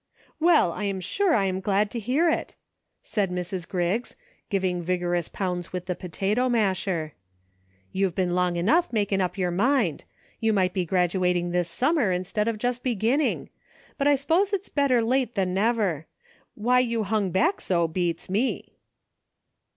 "Well, 0.39 0.71
I'm 0.71 0.99
sure 0.99 1.35
I'm 1.35 1.59
glad 1.59 1.91
to 1.91 1.99
hear 1.99 2.27
it," 2.27 2.55
said 3.03 3.29
Mrs. 3.29 3.67
Griggs, 3.67 4.15
giving 4.49 4.81
vigorous 4.81 5.29
pounds 5.29 5.71
with 5.71 5.85
the 5.85 5.93
potato 5.93 6.49
masher." 6.49 7.13
You've 7.91 8.15
been 8.15 8.33
long 8.33 8.55
*inough 8.55 8.91
makin* 8.91 9.21
up 9.21 9.37
your 9.37 9.51
mind; 9.51 10.05
you 10.39 10.53
might 10.53 10.73
be 10.73 10.85
graduating 10.85 11.51
this 11.51 11.69
summer 11.69 12.11
instead 12.11 12.47
of 12.47 12.57
just 12.57 12.81
beginning; 12.81 13.51
but 13.99 14.07
I 14.07 14.15
s'pose 14.15 14.53
it's 14.53 14.69
better 14.69 15.03
late 15.03 15.35
than 15.35 15.53
never. 15.53 16.07
Why 16.55 16.79
you 16.79 17.03
hung 17.03 17.29
back 17.29 17.61
so, 17.61 17.87
beats 17.87 18.27
me." 18.27 18.79